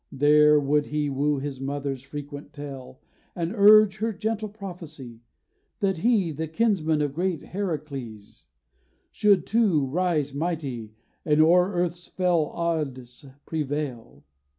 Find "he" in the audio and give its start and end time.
0.87-1.11, 5.99-6.31